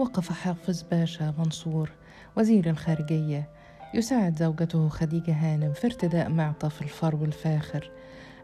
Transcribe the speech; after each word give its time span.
وقف 0.00 0.32
حافظ 0.32 0.82
باشا 0.90 1.34
منصور 1.38 1.90
وزير 2.36 2.70
الخارجية. 2.70 3.48
يساعد 3.94 4.38
زوجته 4.38 4.88
خديجة 4.88 5.32
هانم 5.32 5.72
في 5.72 5.86
ارتداء 5.86 6.28
معطف 6.28 6.82
الفرو 6.82 7.24
الفاخر 7.24 7.90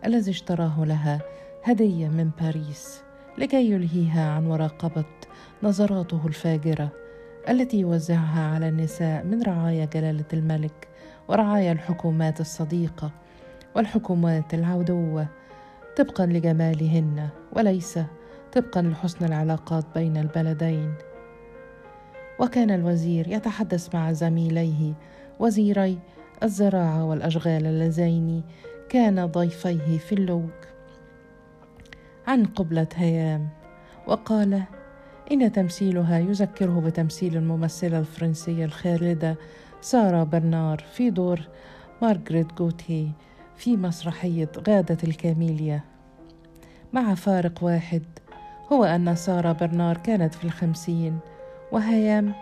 الذي 0.04 0.30
اشتراه 0.30 0.84
لها 0.84 1.20
هدية 1.64 2.08
من 2.08 2.30
باريس 2.40 3.00
لكي 3.38 3.70
يلهيها 3.70 4.30
عن 4.30 4.48
مراقبة 4.48 5.04
نظراته 5.62 6.26
الفاجرة 6.26 6.88
التي 7.48 7.80
يوزعها 7.80 8.54
على 8.54 8.68
النساء 8.68 9.24
من 9.24 9.42
رعايا 9.42 9.84
جلالة 9.84 10.24
الملك 10.32 10.88
ورعايا 11.28 11.72
الحكومات 11.72 12.40
الصديقة 12.40 13.10
والحكومات 13.76 14.54
العدوة. 14.54 15.26
طبقا 15.96 16.26
لجمالهن 16.26 17.28
وليس 17.52 17.98
طبقا 18.52 18.82
لحسن 18.82 19.24
العلاقات 19.24 19.84
بين 19.94 20.16
البلدين. 20.16 20.94
وكان 22.40 22.70
الوزير 22.70 23.28
يتحدث 23.28 23.94
مع 23.94 24.12
زميليه 24.12 24.94
وزيري 25.40 25.98
الزراعة 26.42 27.04
والأشغال 27.04 27.66
اللذين 27.66 28.42
كان 28.88 29.26
ضيفيه 29.26 29.98
في 29.98 30.12
اللوج 30.12 30.50
عن 32.26 32.44
قبلة 32.44 32.88
هيام 32.94 33.48
وقال 34.06 34.62
إن 35.32 35.52
تمثيلها 35.52 36.18
يذكره 36.18 36.82
بتمثيل 36.86 37.36
الممثلة 37.36 37.98
الفرنسية 37.98 38.64
الخالدة 38.64 39.36
سارة 39.80 40.24
برنار 40.24 40.84
في 40.92 41.10
دور 41.10 41.40
مارغريت 42.02 42.52
جوتييه 42.52 43.12
في 43.56 43.76
مسرحية 43.76 44.48
غادة 44.68 44.98
الكاميليا. 45.04 45.80
مع 46.92 47.14
فارق 47.14 47.64
واحد 47.64 48.02
هو 48.72 48.84
أن 48.84 49.16
سارة 49.16 49.52
برنار 49.52 49.96
كانت 49.96 50.34
في 50.34 50.44
الخمسين 50.44 51.18
وهيام 51.72 52.32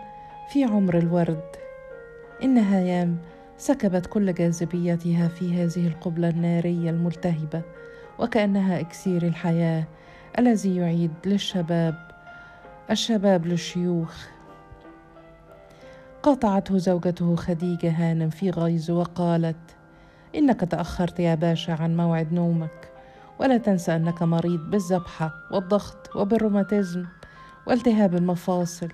في 0.49 0.63
عمر 0.63 0.97
الورد. 0.97 1.43
إن 2.43 2.57
هيام 2.57 3.17
سكبت 3.57 4.05
كل 4.05 4.33
جاذبيتها 4.33 5.27
في 5.27 5.63
هذه 5.63 5.87
القبلة 5.87 6.29
النارية 6.29 6.89
الملتهبة 6.89 7.61
وكأنها 8.19 8.79
إكسير 8.79 9.23
الحياة 9.23 9.83
الذي 10.39 10.75
يعيد 10.75 11.11
للشباب 11.25 11.95
الشباب 12.91 13.45
للشيوخ. 13.45 14.27
قاطعته 16.23 16.77
زوجته 16.77 17.35
خديجة 17.35 17.89
هانم 17.89 18.29
في 18.29 18.49
غيظ 18.49 18.91
وقالت 18.91 19.75
إنك 20.35 20.59
تأخرت 20.59 21.19
يا 21.19 21.35
باشا 21.35 21.73
عن 21.73 21.97
موعد 21.97 22.33
نومك 22.33 22.89
ولا 23.39 23.57
تنسى 23.57 23.95
أنك 23.95 24.23
مريض 24.23 24.59
بالذبحة 24.59 25.33
والضغط 25.51 26.15
وبالروماتيزم 26.15 27.05
والتهاب 27.67 28.15
المفاصل. 28.15 28.89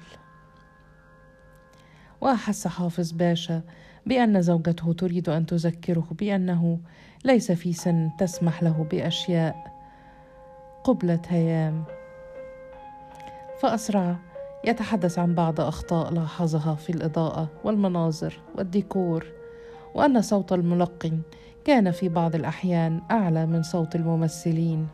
وأحس 2.22 2.67
حافظ 2.67 3.11
باشا 3.11 3.61
بأن 4.05 4.41
زوجته 4.41 4.94
تريد 4.94 5.30
أن 5.30 5.45
تذكره 5.45 6.08
بأنه 6.11 6.80
ليس 7.25 7.52
في 7.52 7.73
سن 7.73 8.09
تسمح 8.17 8.63
له 8.63 8.88
بأشياء 8.91 9.72
قبلة 10.83 11.22
هيام. 11.28 11.83
فأسرع 13.61 14.16
يتحدث 14.66 15.19
عن 15.19 15.36
بعض 15.36 15.61
أخطاء 15.61 16.13
لاحظها 16.13 16.75
في 16.75 16.89
الإضاءة 16.89 17.50
والمناظر 17.63 18.39
والديكور 18.56 19.25
وأن 19.95 20.22
صوت 20.22 20.53
الملقن 20.53 21.22
كان 21.66 21.91
في 21.91 22.09
بعض 22.09 22.35
الأحيان 22.35 23.02
أعلى 23.11 23.45
من 23.45 23.63
صوت 23.63 23.95
الممثلين. 23.95 24.88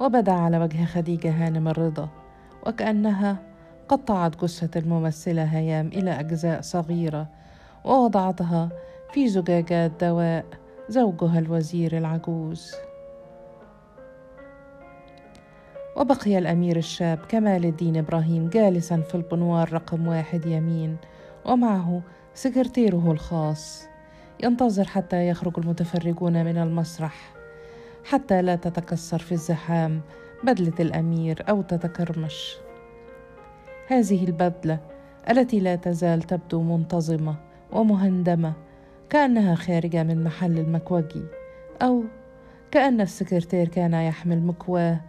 وبدأ 0.00 0.32
على 0.32 0.58
وجه 0.58 0.84
خديجة 0.84 1.30
هانم 1.30 1.68
الرضا 1.68 2.08
وكأنها 2.66 3.49
قطعت 3.90 4.44
جثة 4.44 4.80
الممثلة 4.80 5.44
هيام 5.44 5.86
إلى 5.86 6.20
أجزاء 6.20 6.60
صغيرة 6.60 7.26
ووضعتها 7.84 8.68
في 9.12 9.28
زجاجات 9.28 9.90
دواء 10.00 10.44
زوجها 10.88 11.38
الوزير 11.38 11.98
العجوز. 11.98 12.72
وبقي 15.96 16.38
الأمير 16.38 16.76
الشاب 16.76 17.18
كمال 17.28 17.64
الدين 17.64 17.96
إبراهيم 17.96 18.48
جالسا 18.48 19.00
في 19.00 19.14
البنوار 19.14 19.72
رقم 19.72 20.06
واحد 20.06 20.46
يمين 20.46 20.96
ومعه 21.44 22.02
سكرتيره 22.34 23.12
الخاص. 23.12 23.84
ينتظر 24.42 24.84
حتى 24.84 25.28
يخرج 25.28 25.58
المتفرجون 25.58 26.44
من 26.44 26.58
المسرح 26.58 27.34
حتى 28.04 28.42
لا 28.42 28.56
تتكسر 28.56 29.18
في 29.18 29.32
الزحام 29.32 30.00
بدلة 30.44 30.74
الأمير 30.80 31.44
أو 31.48 31.62
تتكرمش. 31.62 32.56
هذه 33.90 34.24
البدلة 34.24 34.78
التي 35.30 35.60
لا 35.60 35.76
تزال 35.76 36.22
تبدو 36.22 36.62
منتظمة 36.62 37.36
ومهندمة 37.72 38.52
كأنها 39.10 39.54
خارجة 39.54 40.02
من 40.02 40.24
محل 40.24 40.58
المكوجي 40.58 41.24
أو 41.82 42.02
كأن 42.70 43.00
السكرتير 43.00 43.68
كان 43.68 43.94
يحمل 43.94 44.42
مكواة 44.42 45.00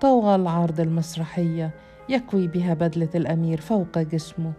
طوال 0.00 0.48
عرض 0.48 0.80
المسرحية 0.80 1.70
يكوي 2.08 2.48
بها 2.48 2.74
بدلة 2.74 3.08
الأمير 3.14 3.60
فوق 3.60 3.98
جسمه. 3.98 4.52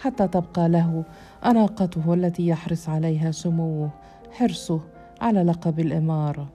حتى 0.00 0.28
تبقى 0.28 0.68
له 0.68 1.04
أناقته 1.44 2.14
التي 2.14 2.48
يحرص 2.48 2.88
عليها 2.88 3.30
سموه 3.30 3.90
حرصه 4.32 4.80
على 5.20 5.42
لقب 5.42 5.80
الإمارة. 5.80 6.48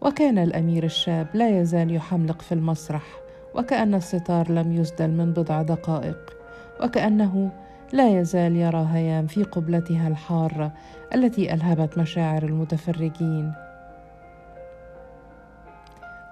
وكان 0.00 0.38
الأمير 0.38 0.84
الشاب 0.84 1.26
لا 1.34 1.60
يزال 1.60 1.94
يحملق 1.94 2.42
في 2.42 2.52
المسرح. 2.52 3.21
وكأن 3.54 3.94
الستار 3.94 4.50
لم 4.50 4.72
يسدل 4.72 5.10
من 5.10 5.32
بضع 5.32 5.62
دقائق 5.62 6.36
وكأنه 6.82 7.50
لا 7.92 8.20
يزال 8.20 8.56
يرى 8.56 8.86
هيام 8.92 9.26
في 9.26 9.42
قبلتها 9.42 10.08
الحارة 10.08 10.72
التي 11.14 11.54
الهبت 11.54 11.98
مشاعر 11.98 12.42
المتفرجين. 12.42 13.52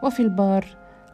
وفي 0.03 0.21
البار 0.21 0.65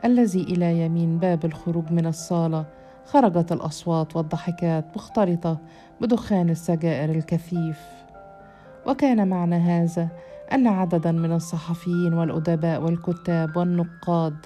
الذي 0.05 0.43
إلى 0.43 0.81
يمين 0.81 1.19
باب 1.19 1.45
الخروج 1.45 1.93
من 1.93 2.07
الصالة 2.07 2.65
خرجت 3.05 3.53
الأصوات 3.53 4.17
والضحكات 4.17 4.85
مختلطة 4.97 5.59
بدخان 6.01 6.51
السجائر 6.51 7.11
الكثيف. 7.11 7.81
وكان 8.87 9.29
معنى 9.29 9.57
هذا 9.57 10.09
أن 10.53 10.67
عددا 10.67 11.13
من 11.13 11.33
الصحفيين 11.33 12.15
والأدباء 12.15 12.83
والكتاب 12.83 13.57
والنقاد 13.57 14.37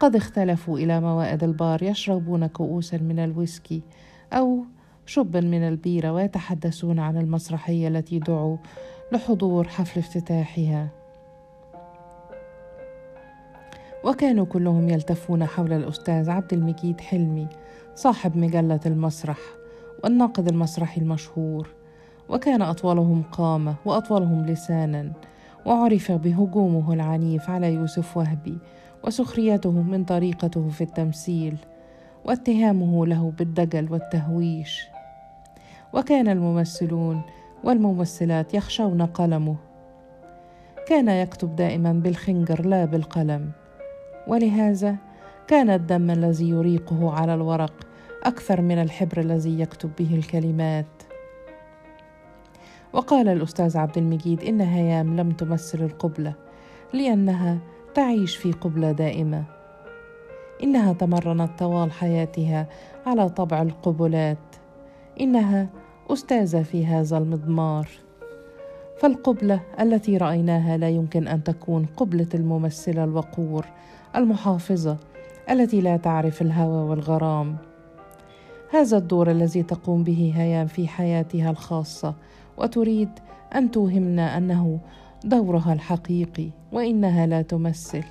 قد 0.00 0.16
اختلفوا 0.16 0.78
إلى 0.78 1.00
موائد 1.00 1.44
البار 1.44 1.82
يشربون 1.82 2.46
كؤوسا 2.46 2.96
من 2.96 3.18
الويسكي 3.18 3.82
أو 4.32 4.64
شبا 5.06 5.40
من 5.40 5.68
البيرة 5.68 6.12
ويتحدثون 6.12 6.98
عن 6.98 7.16
المسرحية 7.16 7.88
التي 7.88 8.18
دعوا 8.18 8.56
لحضور 9.12 9.68
حفل 9.68 10.00
افتتاحها. 10.00 10.88
وكانوا 14.04 14.46
كلهم 14.46 14.88
يلتفون 14.88 15.44
حول 15.44 15.72
الأستاذ 15.72 16.30
عبد 16.30 16.52
المجيد 16.52 17.00
حلمي 17.00 17.46
صاحب 17.94 18.36
مجلة 18.36 18.80
المسرح 18.86 19.38
والناقد 20.04 20.48
المسرحي 20.48 21.00
المشهور. 21.00 21.68
وكان 22.28 22.62
أطولهم 22.62 23.22
قامة 23.22 23.74
وأطولهم 23.84 24.46
لسانا 24.46 25.12
وعرف 25.66 26.12
بهجومه 26.12 26.92
العنيف 26.92 27.50
على 27.50 27.74
يوسف 27.74 28.16
وهبي 28.16 28.58
وسخريته 29.06 29.70
من 29.70 30.04
طريقته 30.04 30.68
في 30.68 30.80
التمثيل 30.80 31.56
واتهامه 32.24 33.06
له 33.06 33.32
بالدجل 33.38 33.92
والتهويش. 33.92 34.88
وكان 35.92 36.28
الممثلون 36.28 37.22
والممثلات 37.64 38.54
يخشون 38.54 39.02
قلمه. 39.02 39.56
كان 40.88 41.08
يكتب 41.08 41.56
دائما 41.56 41.92
بالخنجر 41.92 42.66
لا 42.66 42.84
بالقلم. 42.84 43.50
ولهذا 44.26 44.96
كان 45.48 45.70
الدم 45.70 46.10
الذي 46.10 46.48
يريقه 46.48 47.12
على 47.12 47.34
الورق 47.34 47.74
أكثر 48.24 48.60
من 48.60 48.78
الحبر 48.78 49.20
الذي 49.20 49.60
يكتب 49.60 49.90
به 49.98 50.14
الكلمات. 50.14 50.86
وقال 52.92 53.28
الأستاذ 53.28 53.76
عبد 53.76 53.98
المجيد 53.98 54.42
إن 54.42 54.60
هيام 54.60 55.16
لم 55.16 55.30
تمثل 55.30 55.82
القبلة 55.84 56.34
لأنها 56.92 57.58
تعيش 57.94 58.36
في 58.36 58.52
قبلة 58.52 58.92
دائمة. 58.92 59.44
إنها 60.62 60.92
تمرنت 60.92 61.58
طوال 61.58 61.92
حياتها 61.92 62.66
على 63.06 63.28
طبع 63.28 63.62
القبلات. 63.62 64.38
إنها 65.20 65.68
أستاذة 66.10 66.62
في 66.62 66.86
هذا 66.86 67.18
المضمار. 67.18 67.88
فالقبلة 68.98 69.60
التي 69.80 70.16
رأيناها 70.16 70.76
لا 70.76 70.88
يمكن 70.88 71.28
أن 71.28 71.44
تكون 71.44 71.86
قبلة 71.96 72.28
الممثلة 72.34 73.04
الوقور 73.04 73.66
المحافظة 74.16 74.96
التي 75.50 75.80
لا 75.80 75.96
تعرف 75.96 76.42
الهوى 76.42 76.88
والغرام. 76.90 77.56
هذا 78.70 78.96
الدور 78.96 79.30
الذي 79.30 79.62
تقوم 79.62 80.04
به 80.04 80.32
هيام 80.36 80.66
في 80.66 80.88
حياتها 80.88 81.50
الخاصة 81.50 82.14
وتريد 82.56 83.08
أن 83.54 83.70
توهمنا 83.70 84.36
أنه 84.36 84.80
دورها 85.24 85.72
الحقيقي 85.72 86.50
وإنها 86.72 87.26
لا 87.26 87.42
تمثل. 87.42 88.04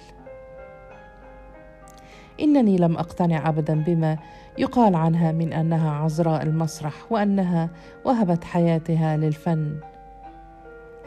إنني 2.40 2.78
لم 2.78 2.98
أقتنع 2.98 3.50
أبدا 3.50 3.84
بما 3.84 4.18
يقال 4.58 4.96
عنها 4.96 5.32
من 5.32 5.54
أنها 5.54 5.92
عذراء 5.92 6.44
المسرح 6.44 7.12
وأنها 7.12 7.70
وهبت 8.06 8.44
حياتها 8.44 9.18
للفن. 9.18 9.76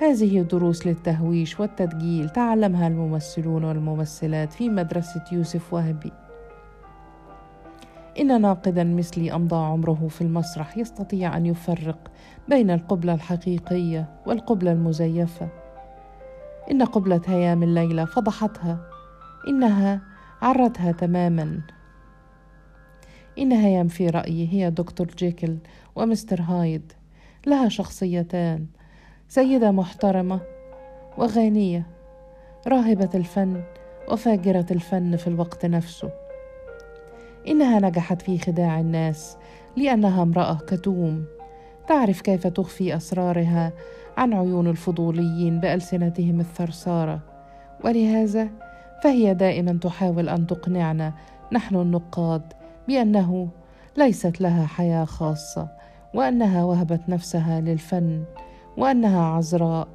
هذه 0.01 0.43
دروس 0.43 0.87
للتهويش 0.87 1.61
والتدجيل 1.61 2.29
تعلمها 2.29 2.87
الممثلون 2.87 3.65
والممثلات 3.65 4.53
في 4.53 4.69
مدرسة 4.69 5.25
يوسف 5.33 5.75
وهبي. 5.75 6.13
إن 8.21 8.41
ناقدا 8.41 8.85
مثلي 8.85 9.35
أمضى 9.35 9.57
عمره 9.57 10.07
في 10.09 10.21
المسرح 10.21 10.79
يستطيع 10.79 11.37
أن 11.37 11.47
يفرق 11.47 11.99
بين 12.49 12.71
القبلة 12.71 13.15
الحقيقية 13.15 14.09
والقبلة 14.27 14.73
المزيفة. 14.73 15.66
إن 16.71 16.83
قبلة 16.83 17.21
هيام 17.27 17.63
الليلة 17.63 18.05
فضحتها 18.05 18.79
إنها 19.49 20.01
عرتها 20.43 20.93
تماما. 20.93 21.61
إن 23.39 23.53
هيام 23.53 23.89
في 23.89 24.07
رأيي 24.09 24.49
هي 24.53 24.71
دكتور 24.71 25.07
جيكل 25.07 25.59
ومستر 25.97 26.43
هايد 26.43 26.93
لها 27.47 27.69
شخصيتان 27.69 28.67
سيدة 29.29 29.71
محترمة 29.71 30.41
وغنية 31.19 31.87
راهبة 32.67 33.11
الفن 33.15 33.63
وفاجرة 34.09 34.67
الفن 34.71 35.17
في 35.17 35.27
الوقت 35.27 35.67
نفسه. 35.67 36.11
إنها 37.49 37.81
نجحت 37.81 38.23
في 38.23 38.39
خداع 38.39 38.81
الناس 38.81 39.37
لأنها 39.77 40.23
امرأة 40.23 40.59
كتوم. 40.69 41.36
تعرف 41.89 42.21
كيف 42.21 42.47
تخفي 42.47 42.97
أسرارها 42.97 43.73
عن 44.17 44.35
عيون 44.35 44.67
الفضوليين 44.67 45.61
بألسنتهم 45.61 46.41
الثرثارة. 46.41 47.21
ولهذا 47.85 48.49
فهي 49.03 49.35
دائما 49.35 49.79
تحاول 49.83 50.29
أن 50.29 50.47
تقنعنا 50.47 51.13
نحن 51.53 51.77
النقاد 51.77 52.43
بأنه 52.89 53.49
ليست 53.97 54.41
لها 54.41 54.67
حياة 54.67 55.05
خاصة 55.05 55.69
وأنها 56.15 56.65
وهبت 56.65 57.01
نفسها 57.09 57.61
للفن 57.61 58.25
وأنها 58.77 59.23
عذراء 59.23 59.89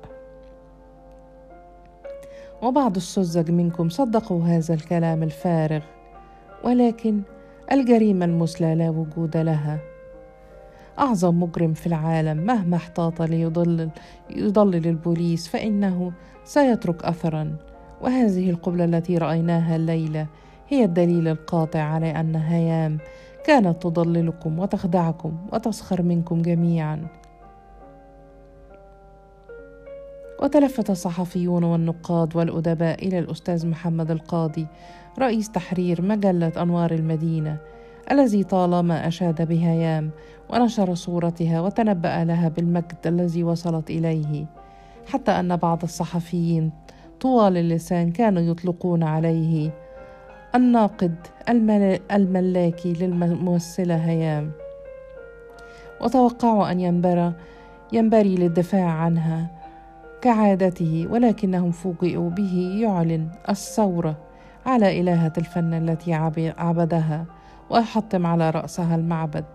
وبعض 2.61 2.95
السذج 2.95 3.51
منكم 3.51 3.89
صدقوا 3.89 4.43
هذا 4.43 4.73
الكلام 4.73 5.23
الفارغ 5.23 5.81
ولكن 6.63 7.21
الجريمة 7.71 8.25
المثلى 8.25 8.75
لا 8.75 8.89
وجود 8.89 9.37
لها. 9.37 9.90
أعظم 10.99 11.43
مجرم 11.43 11.73
في 11.73 11.87
العالم 11.87 12.37
مهما 12.37 12.77
احتاط 12.77 13.21
ليضلل 13.21 13.89
يضلل 14.29 14.87
البوليس 14.87 15.47
فإنه 15.47 16.11
سيترك 16.43 17.05
أثرا. 17.05 17.55
وهذه 18.01 18.49
القبلة 18.49 18.85
التي 18.85 19.17
رأيناها 19.17 19.75
الليلة 19.75 20.27
هي 20.67 20.83
الدليل 20.83 21.27
القاطع 21.27 21.79
على 21.79 22.11
أن 22.11 22.35
هيام 22.35 22.97
كانت 23.45 23.83
تضللكم 23.83 24.59
وتخدعكم 24.59 25.37
وتسخر 25.53 26.01
منكم 26.01 26.41
جميعا. 26.41 27.07
وتلفت 30.41 30.89
الصحفيون 30.89 31.63
والنقاد 31.63 32.35
والأدباء 32.35 33.07
إلى 33.07 33.19
الأستاذ 33.19 33.67
محمد 33.67 34.11
القاضي 34.11 34.67
رئيس 35.19 35.51
تحرير 35.51 36.01
مجلة 36.01 36.51
أنوار 36.57 36.91
المدينة 36.91 37.57
الذي 38.11 38.43
طالما 38.43 39.07
أشاد 39.07 39.47
بهيام 39.47 40.09
ونشر 40.49 40.93
صورتها 40.93 41.61
وتنبأ 41.61 42.23
لها 42.23 42.49
بالمجد 42.49 42.97
الذي 43.05 43.43
وصلت 43.43 43.89
إليه. 43.89 44.45
حتى 45.07 45.31
أن 45.31 45.55
بعض 45.55 45.83
الصحفيين 45.83 46.71
طوال 47.19 47.57
اللسان 47.57 48.11
كانوا 48.11 48.41
يطلقون 48.41 49.03
عليه. 49.03 49.71
الناقد 50.55 51.15
الملاكي 52.11 52.93
للممثلة 52.93 53.95
هيام. 53.95 54.51
وتوقعوا 56.01 56.71
أن 56.71 56.79
ينبرى 56.79 57.33
ينبري 57.93 58.35
للدفاع 58.35 58.85
عنها 58.85 59.51
كعادته 60.21 61.07
ولكنهم 61.09 61.71
فوجئوا 61.71 62.29
به 62.29 62.79
يعلن 62.81 63.27
الثورة 63.49 64.17
على 64.65 65.01
إلهة 65.01 65.33
الفن 65.37 65.73
التي 65.73 66.13
عبدها. 66.57 67.25
ويحطم 67.71 68.25
على 68.25 68.49
رأسها 68.49 68.95
المعبد 68.95 69.45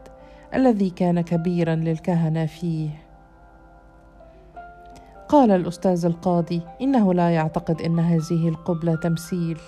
الذي 0.55 0.91
كان 0.91 1.21
كبيرا 1.21 1.75
للكهنة 1.75 2.47
فيه. 2.47 2.91
قال 5.29 5.51
الأستاذ 5.51 6.07
القاضي 6.07 6.63
إنه 6.81 7.15
لا 7.15 7.31
يعتقد 7.31 7.83
أن 7.83 7.99
هذه 7.99 8.49
القبلة 8.49 8.97
تمثيل 8.97 9.59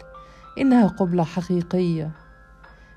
إنها 0.58 0.86
قبلة 0.86 1.24
حقيقية. 1.24 2.10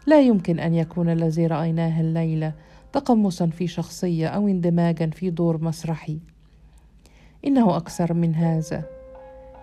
لا 0.07 0.21
يمكن 0.21 0.59
أن 0.59 0.73
يكون 0.73 1.09
الذي 1.09 1.47
رأيناه 1.47 2.01
الليلة 2.01 2.53
تقمصا 2.93 3.47
في 3.47 3.67
شخصية 3.67 4.27
أو 4.27 4.47
اندماجا 4.47 5.09
في 5.09 5.29
دور 5.29 5.63
مسرحي. 5.63 6.19
إنه 7.47 7.77
أكثر 7.77 8.13
من 8.13 8.35
هذا. 8.35 8.83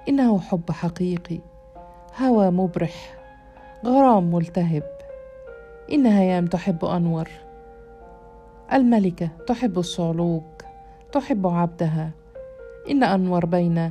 إنه 0.08 0.40
حب 0.40 0.70
حقيقي. 0.70 1.40
هوى 2.22 2.50
مبرح. 2.50 3.18
غرام 3.84 4.34
ملتهب. 4.34 4.97
إن 5.92 6.06
هيام 6.06 6.46
تحب 6.46 6.84
أنور. 6.84 7.28
الملكة 8.72 9.28
تحب 9.46 9.78
الصعلوك 9.78 10.64
تحب 11.12 11.46
عبدها. 11.46 12.10
إن 12.90 13.04
أنور 13.04 13.46
بين 13.46 13.90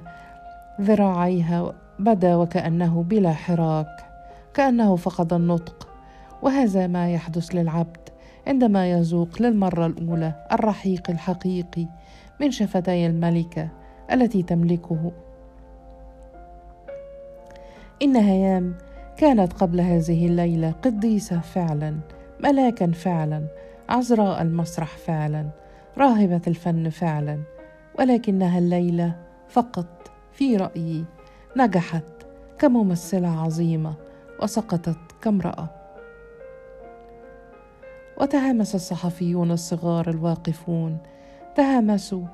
ذراعيها 0.82 1.74
بدا 2.00 2.36
وكأنه 2.36 3.04
بلا 3.04 3.34
حراك 3.34 4.06
كأنه 4.54 4.96
فقد 4.96 5.34
النطق. 5.34 5.88
وهذا 6.42 6.88
ما 6.88 7.14
يحدث 7.14 7.56
للعبد 7.56 8.10
عندما 8.48 8.92
يذوق 8.92 9.42
للمرة 9.42 9.86
الأولى 9.86 10.48
الرحيق 10.52 11.10
الحقيقي 11.10 11.88
من 12.42 12.52
شفتي 12.52 13.06
الملكة 13.06 13.70
التي 14.12 14.44
تملكه. 14.44 15.12
إن 18.02 18.16
هيام 18.16 18.76
كانت 19.18 19.54
قبل 19.54 19.82
هذه 19.82 20.28
الليلة 20.28 20.72
قديسة 20.72 21.40
فعلا 21.40 21.98
ملاكا 22.44 22.92
فعلا 22.92 23.48
عذراء 23.90 24.42
المسرح 24.42 24.98
فعلا 24.98 25.50
راهبة 25.98 26.42
الفن 26.48 26.90
فعلا 26.90 27.40
ولكنها 28.00 28.60
الليلة 28.60 29.16
فقط 29.50 30.12
في 30.32 30.58
رأيي 30.58 31.06
نجحت 31.58 32.04
كممثلة 32.60 33.28
عظيمة 33.28 33.94
وسقطت 34.44 34.98
كامرأة. 35.22 35.70
وتهامس 38.22 38.76
الصحفيون 38.76 39.52
الصغار 39.52 40.10
الواقفون 40.10 40.98
تهامسوا 41.56 42.26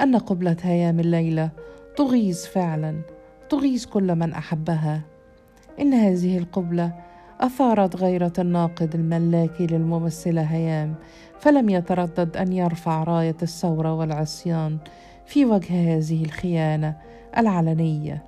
أن 0.00 0.16
قبلة 0.16 0.56
هيام 0.62 1.00
الليلة 1.00 1.50
تغيظ 1.96 2.44
فعلا 2.44 3.00
تغيظ 3.48 3.84
كل 3.84 4.14
من 4.14 4.32
أحبها. 4.32 5.11
إن 5.80 5.94
هذه 5.94 6.38
القبلة 6.38 6.92
أثارت 7.40 7.96
غيرة 7.96 8.32
الناقد 8.38 8.94
الملاكي 8.94 9.66
للممثلة 9.66 10.42
هيام 10.42 10.94
فلم 11.38 11.68
يتردد 11.68 12.36
أن 12.36 12.52
يرفع 12.52 13.02
راية 13.02 13.36
الثورة 13.42 13.94
والعصيان 13.94 14.78
في 15.26 15.44
وجه 15.44 15.96
هذه 15.96 16.24
الخيانة 16.24 16.96
العلنية. 17.38 18.24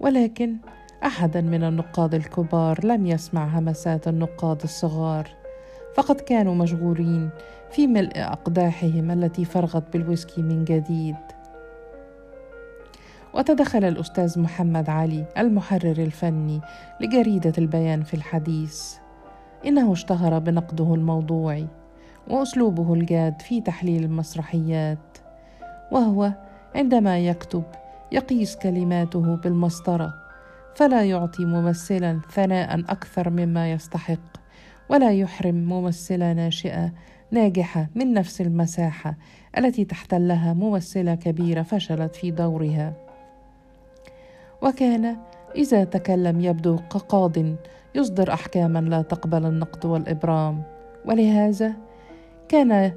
ولكن 0.00 0.56
أحدا 1.04 1.40
من 1.40 1.64
النقاد 1.64 2.14
الكبار 2.14 2.86
لم 2.86 3.06
يسمع 3.06 3.58
همسات 3.58 4.08
النقاد 4.08 4.62
الصغار 4.62 5.28
فقد 5.94 6.20
كانوا 6.20 6.54
مشغولين 6.54 7.30
في 7.70 7.86
ملء 7.86 8.12
أقداحهم 8.16 9.10
التي 9.10 9.44
فرغت 9.44 9.92
بالويسكي 9.92 10.42
من 10.42 10.64
جديد. 10.64 11.16
وتدخل 13.34 13.84
الأستاذ 13.84 14.40
محمد 14.40 14.90
علي 14.90 15.24
المحرر 15.38 15.98
الفني 15.98 16.60
لجريدة 17.00 17.52
البيان 17.58 18.02
في 18.02 18.14
الحديث. 18.14 18.94
إنه 19.66 19.92
اشتهر 19.92 20.38
بنقده 20.38 20.94
الموضوعي 20.94 21.66
وأسلوبه 22.30 22.94
الجاد 22.94 23.42
في 23.42 23.60
تحليل 23.60 24.04
المسرحيات 24.04 25.18
وهو 25.92 26.32
عندما 26.74 27.18
يكتب 27.18 27.64
يقيس 28.12 28.56
كلماته 28.56 29.36
بالمسطرة 29.36 30.14
فلا 30.74 31.04
يعطي 31.04 31.44
ممثلا 31.44 32.20
ثناء 32.32 32.80
أكثر 32.80 33.30
مما 33.30 33.72
يستحق 33.72 34.36
ولا 34.88 35.12
يحرم 35.12 35.54
ممثلة 35.54 36.32
ناشئة 36.32 36.92
ناجحة 37.30 37.88
من 37.94 38.12
نفس 38.12 38.40
المساحة 38.40 39.16
التي 39.58 39.84
تحتلها 39.84 40.52
ممثلة 40.52 41.14
كبيرة 41.14 41.62
فشلت 41.62 42.16
في 42.16 42.30
دورها. 42.30 43.03
وكان 44.64 45.16
إذا 45.56 45.84
تكلم 45.84 46.40
يبدو 46.40 46.76
كقاض 46.76 47.32
يصدر 47.94 48.32
أحكاما 48.32 48.78
لا 48.78 49.02
تقبل 49.02 49.46
النقد 49.46 49.86
والإبرام 49.86 50.62
ولهذا 51.06 51.72
كان 52.48 52.92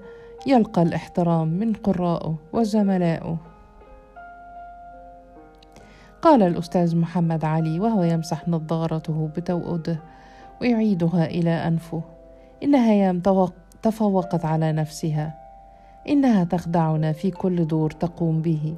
يلقى 0.47 0.81
الاحترام 0.81 1.47
من 1.47 1.73
قرائه 1.73 2.35
وزملائه 2.53 3.37
قال 6.21 6.43
الأستاذ 6.43 6.95
محمد 6.95 7.45
علي 7.45 7.79
وهو 7.79 8.03
يمسح 8.03 8.47
نظارته 8.47 9.29
بتوأده 9.37 9.99
ويعيدها 10.61 11.25
إلى 11.25 11.49
أنفه 11.49 12.01
إن 12.63 12.75
هيام 12.75 13.21
تفوقت 13.83 14.45
على 14.45 14.71
نفسها 14.71 15.35
إنها 16.09 16.43
تخدعنا 16.43 17.11
في 17.11 17.31
كل 17.31 17.67
دور 17.67 17.91
تقوم 17.91 18.41
به. 18.41 18.75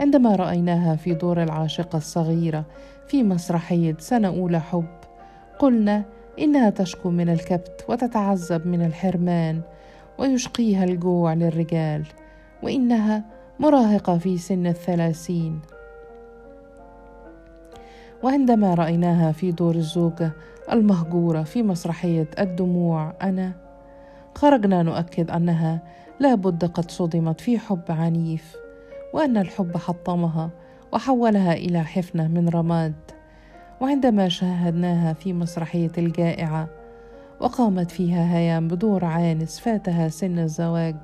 عندما 0.00 0.36
رأيناها 0.36 0.96
في 0.96 1.14
دور 1.14 1.42
العاشقة 1.42 1.96
الصغيرة 1.96 2.64
في 3.06 3.22
مسرحية 3.22 3.96
سنة 3.98 4.28
أولى 4.28 4.60
حب 4.60 4.98
قلنا 5.58 6.04
إنها 6.38 6.70
تشكو 6.70 7.10
من 7.10 7.28
الكبت 7.28 7.84
وتتعذب 7.88 8.66
من 8.66 8.84
الحرمان 8.86 9.60
ويشقيها 10.18 10.84
الجوع 10.84 11.34
للرجال 11.34 12.06
وإنها 12.62 13.24
مراهقة 13.60 14.18
في 14.18 14.38
سن 14.38 14.66
الثلاثين. 14.66 15.60
وعندما 18.22 18.74
رأيناها 18.74 19.32
في 19.32 19.52
دور 19.52 19.74
الزوجة 19.74 20.32
المهجورة 20.72 21.42
في 21.42 21.62
مسرحية 21.62 22.28
الدموع 22.38 23.14
أنا 23.22 23.52
خرجنا 24.34 24.82
نؤكد 24.82 25.30
أنها 25.30 25.82
لا 26.20 26.34
بد 26.34 26.64
قد 26.64 26.90
صدمت 26.90 27.40
في 27.40 27.58
حب 27.58 27.82
عنيف. 27.88 28.67
وأن 29.12 29.36
الحب 29.36 29.76
حطمها 29.76 30.50
وحولها 30.92 31.52
إلى 31.52 31.84
حفنة 31.84 32.28
من 32.28 32.48
رماد. 32.48 32.94
وعندما 33.80 34.28
شاهدناها 34.28 35.12
في 35.12 35.32
مسرحية 35.32 35.92
الجائعة 35.98 36.68
وقامت 37.40 37.90
فيها 37.90 38.36
هيام 38.36 38.68
بدور 38.68 39.04
عانس 39.04 39.60
فاتها 39.60 40.08
سن 40.08 40.38
الزواج 40.38 40.96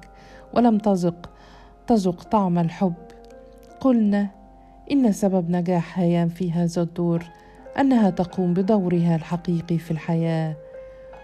ولم 0.54 0.78
تذق 0.78 1.30
تذق 1.86 2.22
طعم 2.22 2.58
الحب. 2.58 2.94
قلنا 3.80 4.28
إن 4.92 5.12
سبب 5.12 5.50
نجاح 5.50 5.98
هيام 5.98 6.28
في 6.28 6.52
هذا 6.52 6.82
الدور 6.82 7.24
أنها 7.80 8.10
تقوم 8.10 8.54
بدورها 8.54 9.16
الحقيقي 9.16 9.78
في 9.78 9.90
الحياة 9.90 10.56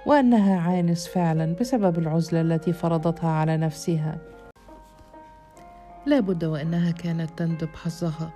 وأنها 0.07 0.61
عانس 0.61 1.09
فعلا 1.09 1.55
بسبب 1.61 1.99
العزلة 1.99 2.41
التي 2.41 2.73
فرضتها 2.73 3.31
على 3.31 3.57
نفسها. 3.57 4.19
لا 6.07 6.21
بد 6.21 6.45
وأنها 6.45 6.91
كانت 6.91 7.39
تندب 7.39 7.69
حظها. 7.75 8.33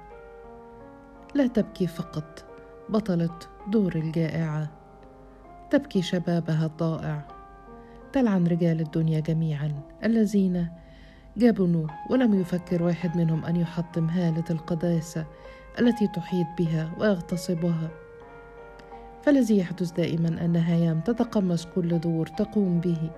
لا 1.34 1.46
تبكي 1.46 1.86
فقط 1.86 2.44
بطلة 2.88 3.38
دور 3.68 3.94
الجائعة. 3.94 4.70
تبكي 5.70 6.02
شبابها 6.02 6.66
الضائع 6.66 7.26
تلعن 8.12 8.46
رجال 8.46 8.80
الدنيا 8.80 9.20
جميعا. 9.20 9.72
الذين 10.04 10.68
جبنوا 11.36 11.86
ولم 12.10 12.40
يفكر 12.40 12.82
واحد 12.82 13.16
منهم 13.16 13.44
أن 13.44 13.56
يحطم 13.56 14.08
هالة 14.08 14.44
القداسة 14.50 15.26
التي 15.80 16.06
تحيط 16.06 16.46
بها 16.58 16.90
ويغتصبها. 16.98 17.88
فالذي 19.22 19.58
يحدث 19.58 19.90
دائما 19.90 20.28
ان 20.28 20.56
هيام 20.56 21.00
تتقمص 21.00 21.66
كل 21.74 21.98
دور 21.98 22.26
تقوم 22.26 22.80
به. 22.80 23.10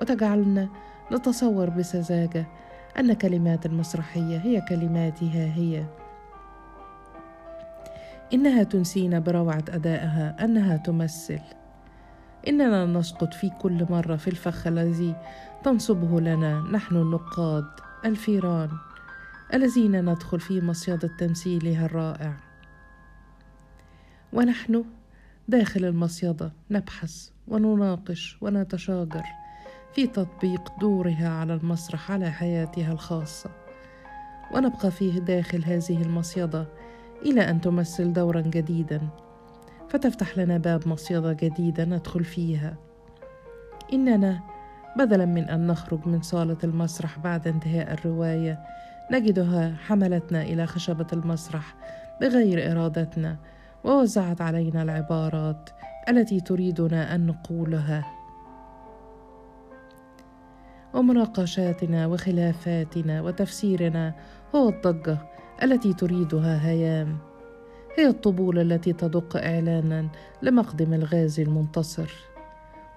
وتجعلنا 0.00 0.68
نتصور 1.12 1.70
بسذاجة 1.70 2.46
أن 2.98 3.12
كلمات 3.12 3.66
المسرحية 3.66 4.38
هي 4.38 4.60
كلماتها 4.60 5.54
هي. 5.54 5.84
إنها 8.32 8.62
تنسينا 8.62 9.18
بروعة 9.18 9.64
أدائها 9.68 10.44
أنها 10.44 10.76
تمثل. 10.76 11.40
إننا 12.48 12.86
نسقط 12.86 13.34
في 13.34 13.50
كل 13.50 13.86
مرة 13.90 14.16
في 14.16 14.28
الفخ 14.28 14.66
الذي 14.66 15.16
تنصبه 15.64 16.20
لنا. 16.20 16.60
نحن 16.60 16.96
النقاد 16.96 17.66
الفيران 18.04 18.70
الذين 19.54 20.10
ندخل 20.10 20.40
في 20.40 20.60
مصيدة 20.60 21.10
تمثيلها 21.18 21.86
الرائع. 21.86 22.36
ونحن 24.32 24.84
داخل 25.48 25.84
المصيدة 25.84 26.52
نبحث 26.70 27.30
ونناقش 27.48 28.38
ونتشاجر. 28.40 29.24
في 29.96 30.06
تطبيق 30.06 30.72
دورها 30.80 31.28
على 31.28 31.54
المسرح 31.54 32.10
على 32.10 32.30
حياتها 32.30 32.92
الخاصة. 32.92 33.50
ونبقى 34.54 34.90
فيه 34.90 35.18
داخل 35.18 35.64
هذه 35.64 36.02
المصيدة 36.02 36.66
إلى 37.22 37.50
أن 37.50 37.60
تمثل 37.60 38.12
دورا 38.12 38.40
جديدا. 38.40 39.00
فتفتح 39.88 40.38
لنا 40.38 40.58
باب 40.58 40.88
مصيدة 40.88 41.32
جديدة 41.32 41.84
ندخل 41.84 42.24
فيها. 42.24 42.76
إننا 43.92 44.40
بدلا 44.98 45.24
من 45.24 45.44
أن 45.44 45.66
نخرج 45.66 46.06
من 46.06 46.22
صالة 46.22 46.58
المسرح 46.64 47.18
بعد 47.18 47.48
انتهاء 47.48 47.92
الرواية 47.92 48.58
نجدها 49.12 49.74
حملتنا 49.86 50.42
إلى 50.42 50.66
خشبة 50.66 51.06
المسرح 51.12 51.74
بغير 52.20 52.72
إرادتنا 52.72 53.36
ووزعت 53.84 54.40
علينا 54.40 54.82
العبارات 54.82 55.70
التي 56.08 56.40
تريدنا 56.40 57.14
أن 57.14 57.26
نقولها. 57.26 58.15
ومناقشاتنا 60.96 62.06
وخلافاتنا 62.06 63.22
وتفسيرنا 63.22 64.14
هو 64.54 64.68
الضجه 64.68 65.18
التي 65.62 65.92
تريدها 65.92 66.68
هيام. 66.68 67.18
هي 67.98 68.06
الطبول 68.06 68.58
التي 68.58 68.92
تدق 68.92 69.36
إعلانا 69.36 70.08
لمقدم 70.42 70.94
الغازي 70.94 71.42
المنتصر. 71.42 72.10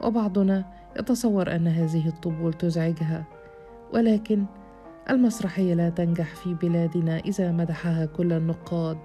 وبعضنا 0.01 0.65
يتصور 0.99 1.55
أن 1.55 1.67
هذه 1.67 2.07
الطبول 2.07 2.53
تزعجها 2.53 3.23
ولكن 3.93 4.45
المسرحية 5.09 5.73
لا 5.73 5.89
تنجح 5.89 6.35
في 6.35 6.53
بلادنا 6.53 7.17
إذا 7.17 7.51
مدحها 7.51 8.05
كل 8.05 8.33
النقاد 8.33 8.97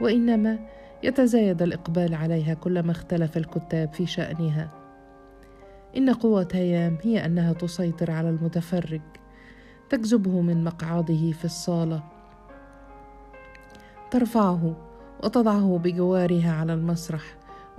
وإنما 0.00 0.58
يتزايد 1.02 1.62
الإقبال 1.62 2.14
عليها 2.14 2.54
كلما 2.54 2.90
اختلف 2.90 3.36
الكتاب 3.36 3.92
في 3.92 4.06
شأنها. 4.06 4.85
إن 5.96 6.10
قوة 6.10 6.48
هيام 6.52 6.98
هي 7.02 7.26
أنها 7.26 7.52
تسيطر 7.52 8.10
على 8.10 8.28
المتفرج 8.28 9.00
تجذبه 9.90 10.40
من 10.40 10.64
مقعده 10.64 11.32
في 11.32 11.44
الصالة. 11.44 12.02
ترفعه 14.10 14.76
وتضعه 15.24 15.78
بجوارها 15.78 16.52
على 16.52 16.74
المسرح 16.74 17.22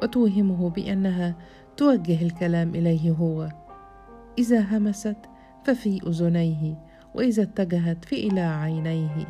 وتوهمه 0.01 0.69
بأنها 0.69 1.35
توجه 1.77 2.21
الكلام 2.25 2.75
إليه 2.75 3.11
هو. 3.11 3.49
إذا 4.37 4.59
همست 4.59 5.17
ففي 5.63 5.99
أذنيه 6.07 6.77
وإذا 7.15 7.43
اتجهت 7.43 8.05
فإلى 8.05 8.41
عينيه 8.41 9.27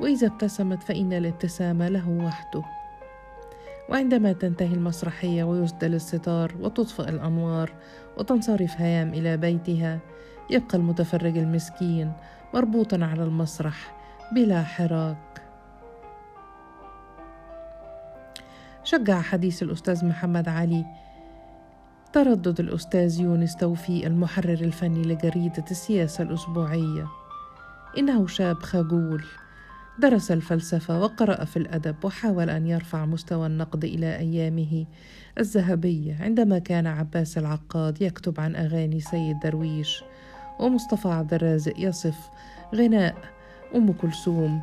وإذا 0.00 0.26
ابتسمت 0.26 0.82
فإن 0.82 1.12
الابتسام 1.12 1.82
له 1.82 2.08
وحده. 2.08 2.62
وعندما 3.88 4.32
تنتهي 4.32 4.74
المسرحية 4.74 5.44
ويسدل 5.44 5.94
الستار 5.94 6.54
وتطفئ 6.60 7.08
الانوار 7.08 7.72
وتنصرف 8.18 8.80
هيام 8.80 9.14
إلى 9.14 9.36
بيتها 9.36 9.98
يبقى 10.50 10.78
المتفرج 10.78 11.38
المسكين 11.38 12.12
مربوطا 12.54 13.04
على 13.04 13.24
المسرح 13.24 13.94
بلا 14.32 14.62
حراك. 14.62 15.42
شجع 18.84 19.20
حديث 19.20 19.62
الأستاذ 19.62 20.06
محمد 20.06 20.48
علي. 20.48 20.84
تردد 22.12 22.60
الأستاذ 22.60 23.20
يونس 23.20 23.56
توفيق 23.56 24.06
المحرر 24.06 24.52
الفني 24.52 25.02
لجريدة 25.02 25.64
السياسة 25.70 26.24
الأسبوعية. 26.24 27.06
إنه 27.98 28.26
شاب 28.26 28.62
خجول. 28.62 29.24
درس 29.98 30.30
الفلسفة 30.30 31.00
وقرأ 31.00 31.44
في 31.44 31.56
الأدب 31.56 31.96
وحاول 32.04 32.50
أن 32.50 32.66
يرفع 32.66 33.04
مستوى 33.04 33.46
النقد 33.46 33.84
إلى 33.84 34.18
أيامه. 34.18 34.86
الذهبية 35.38 36.16
عندما 36.20 36.58
كان 36.58 36.86
عباس 36.86 37.38
العقاد 37.38 38.02
يكتب 38.02 38.40
عن 38.40 38.56
أغاني 38.56 39.00
سيد 39.00 39.40
درويش 39.40 40.04
ومصطفى 40.60 41.08
عبد 41.08 41.34
الرازق 41.34 41.74
يصف 41.78 42.30
غناء 42.74 43.14
أم 43.74 43.92
كلثوم 43.92 44.62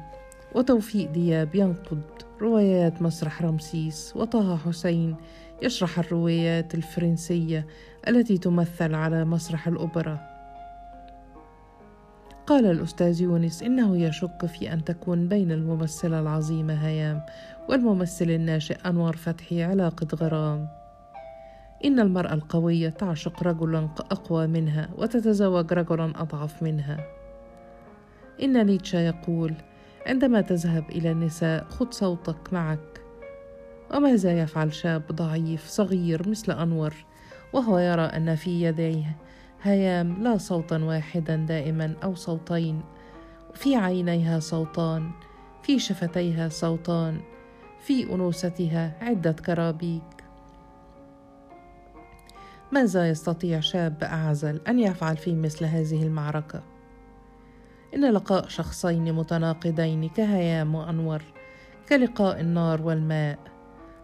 وتوفيق 0.55 1.12
دياب 1.12 1.55
ينقد 1.55 2.01
روايات 2.41 3.01
مسرح 3.01 3.41
رمسيس 3.41 4.13
وطه 4.15 4.57
حسين 4.57 5.15
يشرح 5.62 6.00
الروايات 6.00 6.75
الفرنسية 6.75 7.67
التي 8.07 8.38
تمثل 8.38 8.95
على 8.95 9.25
مسرح 9.25 9.67
الأوبرا. 9.67 10.28
قال 12.50 12.65
الأستاذ 12.65 13.22
يونس 13.22 13.63
إنه 13.63 13.98
يشك 13.98 14.46
في 14.46 14.74
أن 14.74 14.84
تكون 14.84 15.27
بين 15.27 15.51
الممثلة 15.51 16.20
العظيمة 16.20 16.74
هيام 16.74 17.22
والممثل 17.70 18.29
الناشئ 18.29 18.77
أنور 18.86 19.15
فتحي 19.15 19.63
علاقة 19.63 20.08
غرام. 20.15 20.68
إن 21.86 22.00
المرأة 22.00 22.34
القوية 22.34 22.89
تعشق 22.89 23.44
رجلا 23.44 23.89
أقوى 24.12 24.48
منها 24.48 24.89
وتتزوج 24.98 25.74
رجلا 25.74 26.22
أضعف 26.22 26.63
منها. 26.63 26.98
إن 28.44 28.65
نيتشه 28.65 29.00
يقول 29.00 29.53
عندما 30.08 30.41
تذهب 30.41 30.89
إلى 30.89 31.12
النساء 31.12 31.63
خذ 31.63 31.91
صوتك 31.91 32.53
معك. 32.53 33.01
وماذا 33.96 34.41
يفعل 34.41 34.74
شاب 34.74 35.03
ضعيف 35.12 35.68
صغير 35.68 36.29
مثل 36.29 36.51
أنور 36.51 36.94
وهو 37.53 37.79
يرى 37.79 38.06
أن 38.06 38.36
في 38.36 38.63
يديه 38.63 39.18
هيام 39.63 40.24
لا 40.24 40.38
صوتا 40.38 40.78
واحدا 40.78 41.36
دائما 41.36 41.96
أو 42.04 42.16
صوتين. 42.16 42.82
في 43.54 43.75
عينيها 43.75 44.39
صوتان 44.39 45.12
في 45.63 45.80
شفتيها 45.80 46.50
صوتان 46.50 47.20
في 47.80 48.13
أنوثتها 48.13 48.96
عدة 49.01 49.32
كرابيك. 49.32 50.04
ماذا 52.72 53.10
يستطيع 53.10 53.60
شاب 53.60 54.04
أعزل 54.04 54.62
أن 54.68 54.80
يفعل 54.80 55.18
في 55.18 55.36
مثل 55.36 55.66
هذه 55.66 56.04
المعركة؟ 56.04 56.63
إن 57.96 58.12
لقاء 58.12 58.48
شخصين 58.48 59.13
متناقضين 59.13 60.10
كهيام 60.10 60.75
وأنور 60.75 61.22
كلقاء 61.89 62.39
النار 62.39 62.82
والماء. 62.82 63.39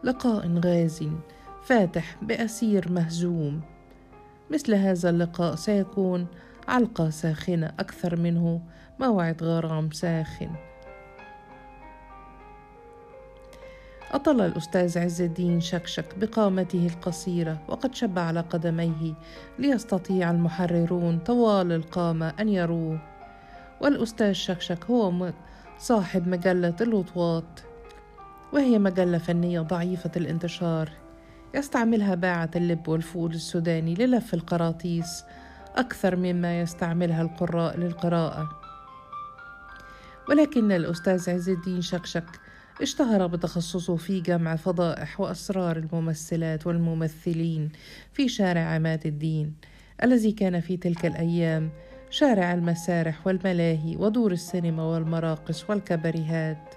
لقاء 0.04 0.60
غاز 0.66 1.10
فاتح 1.64 2.16
بأسير 2.22 2.92
مهزوم. 2.92 3.62
مثل 4.52 4.76
هذا 4.76 5.10
اللقاء 5.10 5.56
سيكون 5.56 6.28
علقة 6.68 7.10
ساخنة 7.10 7.74
أكثر 7.80 8.16
منه 8.16 8.62
موعد 9.00 9.44
غرام 9.44 9.92
ساخن. 9.92 10.50
أطل 14.12 14.42
الأستاذ 14.42 15.00
عز 15.00 15.22
الدين 15.22 15.62
شكشك 15.62 16.06
بقامته 16.18 16.88
القصيرة 16.88 17.62
وقد 17.68 17.96
شب 17.96 18.20
على 18.20 18.40
قدميه 18.40 19.14
ليستطيع 19.60 20.32
المحررون 20.32 21.20
طوال 21.20 21.72
القامة 21.72 22.34
أن 22.40 22.50
يروه. 22.50 23.00
والأستاذ 23.82 24.32
شكشك 24.32 24.86
هو 24.86 25.32
صاحب 25.78 26.28
مجلة 26.28 26.76
الوطواط 26.82 27.64
وهي 28.54 28.80
مجلة 28.80 29.18
فنية 29.18 29.60
ضعيفة 29.60 30.12
الانتشار. 30.16 31.05
يستعملها 31.56 32.16
باعة 32.16 32.50
اللب 32.56 32.88
والفول 32.88 33.34
السوداني 33.34 33.96
للف 33.96 34.34
القراطيس 34.34 35.24
أكثر 35.76 36.16
مما 36.16 36.62
يستعملها 36.62 37.22
القراء 37.22 37.78
للقراءة. 37.78 38.50
ولكن 40.30 40.72
الأستاذ 40.72 41.30
عز 41.30 41.50
الدين 41.50 41.82
شكشك 41.82 42.26
اشتهر 42.82 43.28
بتخصصه 43.28 43.96
في 43.96 44.22
جمع 44.22 44.56
فضائح 44.56 45.20
وأسرار 45.22 45.78
الممثلات 45.78 46.68
والممثلين 46.68 47.72
في 48.14 48.28
شارع 48.30 48.62
عماد 48.62 49.06
الدين 49.06 49.54
الذي 50.04 50.32
كان 50.32 50.60
في 50.60 50.78
تلك 50.78 51.06
الأيام 51.06 51.70
شارع 52.10 52.54
المسارح 52.54 53.28
والملاهي 53.28 53.96
ودور 53.96 54.32
السينما 54.32 54.84
والمراقص 54.84 55.70
والكباريهات. 55.70 56.76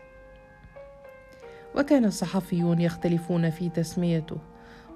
وكان 1.76 2.04
الصحفيون 2.04 2.80
يختلفون 2.80 3.50
في 3.50 3.68
تسميته 3.68 4.38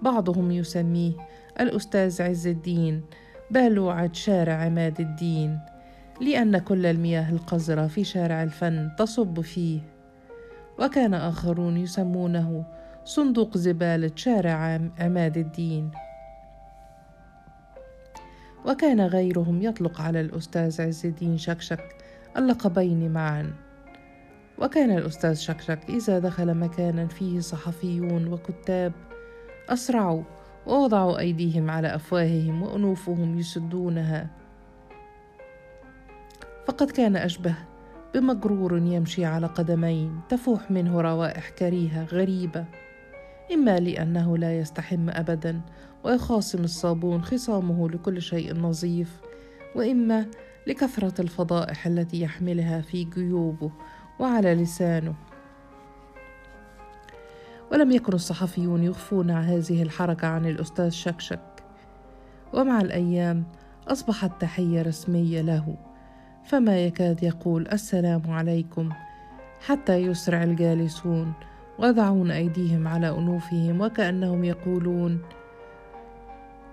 بعضهم 0.03 0.51
يسميه 0.51 1.13
الأستاذ 1.61 2.23
عز 2.23 2.47
الدين 2.47 3.03
بالوعة 3.51 4.13
شارع 4.13 4.55
عماد 4.55 5.01
الدين 5.01 5.59
لأن 6.21 6.59
كل 6.59 6.87
المياه 6.87 7.31
القذرة 7.31 7.87
في 7.87 8.05
شارع 8.05 8.43
الفن 8.43 8.91
تصب 8.99 9.41
فيه. 9.41 9.81
وكان 10.79 11.15
آخرون 11.15 11.77
يسمونه 11.77 12.65
صندوق 13.05 13.57
زبالة 13.57 14.11
شارع 14.17 14.81
عماد 14.99 15.39
الدين. 15.39 15.91
وكان 18.67 19.01
غيرهم 19.01 19.63
يطلق 19.63 20.01
على 20.01 20.21
الأستاذ 20.21 20.83
عز 20.83 21.07
الدين 21.07 21.39
شكشك 21.39 21.85
اللقبين 22.37 23.13
معا. 23.13 23.53
وكان 24.59 24.99
الأستاذ 24.99 25.35
شكشك 25.35 25.79
إذا 25.89 26.19
دخل 26.19 26.55
مكانا 26.55 27.07
فيه 27.07 27.41
صحفيون 27.41 28.33
وكتاب 28.33 28.93
أسرعوا 29.69 30.23
ووضعوا 30.67 31.19
أيديهم 31.19 31.71
على 31.71 31.95
أفواههم 31.95 32.63
وأنوفهم 32.63 33.39
يسدونها. 33.39 34.31
فقد 36.67 36.91
كان 36.91 37.17
أشبه 37.17 37.55
بمجرور 38.15 38.79
يمشي 38.79 39.25
على 39.25 39.47
قدمين 39.47 40.21
تفوح 40.29 40.71
منه 40.71 41.01
روائح 41.01 41.51
كريهة 41.51 42.05
غريبة 42.05 42.65
إما 43.53 43.79
لأنه 43.79 44.39
لا 44.39 44.59
يستحم 44.59 45.11
أبدا 45.11 45.61
ويخاصم 46.05 46.65
الصابون 46.65 47.23
خصامه 47.23 47.89
لكل 47.89 48.23
شيء 48.23 48.55
نظيف 48.55 49.21
وإما 49.77 50.27
لكثرة 50.67 51.21
الفضائح 51.21 51.87
التي 51.87 52.21
يحملها 52.21 52.81
في 52.81 53.05
جيوبه 53.05 53.73
وعلى 54.19 54.55
لسانه. 54.55 55.15
ولم 57.73 57.91
يكن 57.91 58.13
الصحفيون 58.13 58.83
يخفون 58.83 59.31
هذه 59.31 59.83
الحركة 59.83 60.29
عن 60.29 60.47
الأستاذ 60.47 60.89
شكشك 60.89 61.41
ومع 62.53 62.81
الأيام 62.81 63.45
أصبحت 63.89 64.41
تحية 64.41 64.83
رسمية 64.83 65.41
له 65.41 65.77
فما 66.45 66.79
يكاد 66.79 67.23
يقول 67.23 67.69
السلام 67.69 68.23
عليكم 68.31 68.91
حتى 69.67 69.97
يسرع 69.97 70.43
الجالسون 70.43 71.33
ويضعون 71.79 72.31
أيديهم 72.31 72.89
على 72.89 73.09
أنوفهم 73.09 73.81
وكأنهم 73.81 74.45
يقولون 74.45 75.23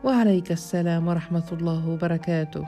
وعليك 0.03 0.51
السلام 0.51 1.07
ورحمة 1.07 1.47
الله 1.51 1.89
وبركاته 1.89 2.67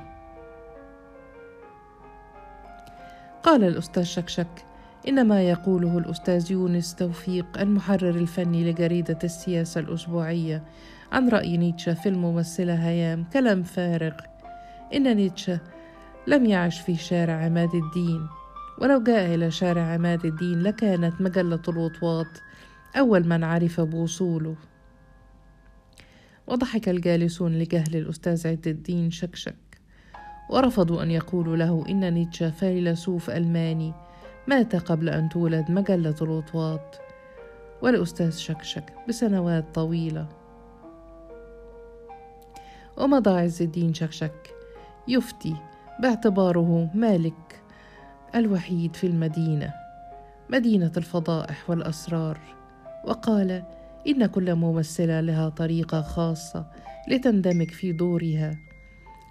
قال 3.43 3.63
الأستاذ 3.63 4.03
شكشك 4.03 4.65
إن 5.07 5.27
ما 5.27 5.41
يقوله 5.41 5.97
الأستاذ 5.97 6.51
يونس 6.51 6.95
توفيق 6.95 7.61
المحرر 7.61 8.09
الفني 8.09 8.71
لجريدة 8.71 9.19
السياسة 9.23 9.81
الأسبوعية 9.81 10.63
عن 11.11 11.29
رأي 11.29 11.57
نيتشه 11.57 11.93
في 11.93 12.09
الممثلة 12.09 12.73
هيام 12.73 13.23
كلام 13.33 13.63
فارغ. 13.63 14.13
إن 14.93 15.15
نيتشه 15.15 15.59
لم 16.27 16.45
يعش 16.45 16.79
في 16.79 16.95
شارع 16.95 17.33
عماد 17.33 17.75
الدين 17.75 18.27
ولو 18.81 19.03
جاء 19.03 19.35
إلى 19.35 19.51
شارع 19.51 19.81
عماد 19.81 20.25
الدين 20.25 20.63
لكانت 20.63 21.21
مجلة 21.21 21.61
الوطواط 21.67 22.27
أول 22.97 23.27
من 23.27 23.43
عرف 23.43 23.81
بوصوله. 23.81 24.55
وضحك 26.47 26.89
الجالسون 26.89 27.51
لجهل 27.59 27.95
الأستاذ 27.95 28.47
عد 28.47 28.67
الدين 28.67 29.11
شكشك 29.11 29.55
ورفضوا 30.49 31.03
أن 31.03 31.11
يقولوا 31.11 31.57
له 31.57 31.85
إن 31.89 32.13
نيتشه 32.13 32.49
فيلسوف 32.49 33.29
ألماني. 33.29 33.93
مات 34.47 34.75
قبل 34.75 35.09
أن 35.09 35.29
تولد 35.29 35.71
مجلة 35.71 36.15
الوطواط 36.21 36.99
والأستاذ 37.81 38.31
شكشك 38.37 38.93
بسنوات 39.07 39.65
طويلة. 39.75 40.27
ومضى 42.97 43.29
عز 43.29 43.61
الدين 43.61 43.93
شكشك 43.93 44.55
يفتي 45.07 45.55
باعتباره 45.99 46.89
مالك 46.93 47.61
الوحيد 48.35 48.95
في 48.95 49.07
المدينة 49.07 49.73
مدينة 50.49 50.91
الفضائح 50.97 51.69
والأسرار 51.69 52.39
وقال 53.05 53.63
إن 54.07 54.25
كل 54.25 54.55
ممثلة 54.55 55.21
لها 55.21 55.49
طريقة 55.49 56.01
خاصة 56.01 56.65
لتندمج 57.07 57.69
في 57.69 57.91
دورها 57.91 58.57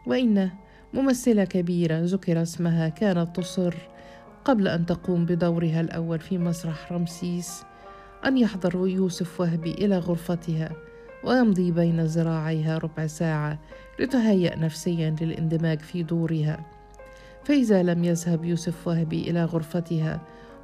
وإن 0.07 0.51
ممثلة 0.94 1.44
كبيرة 1.44 2.01
ذكر 2.05 2.42
اسمها 2.42 2.88
كانت 2.88 3.37
تصر 3.37 3.75
قبل 4.44 4.68
أن 4.68 4.87
تقوم 4.87 5.26
بدورها 5.26 5.81
الأول 5.81 6.20
في 6.20 6.38
مسرح 6.38 6.92
رمسيس 6.92 7.64
أن 8.26 8.38
يحضر 8.38 8.88
يوسف 8.88 9.40
وهبي 9.40 9.70
إلى 9.70 9.98
غرفتها 9.98 10.70
ويمضي 11.24 11.72
بين 11.72 12.00
ذراعيها 12.05 12.79
ربع 12.79 13.07
ساعة 13.07 13.59
لتهيأ 13.98 14.57
نفسيا 14.57 15.16
للاندماج 15.20 15.81
في 15.81 16.03
دورها. 16.03 16.61
فإذا 17.44 17.83
لم 17.83 18.05
يذهب 18.05 18.44
يوسف 18.44 18.88
وهبي 18.88 19.31
إلى 19.31 19.44
غرفتها 19.44 20.20